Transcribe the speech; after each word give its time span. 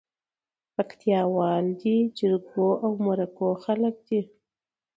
پکتياوال 0.75 1.65
دي 1.81 1.95
جرګو 2.17 2.67
او 2.83 2.91
مرکو 3.05 3.47
خلک 3.63 3.95
دي 4.07 4.21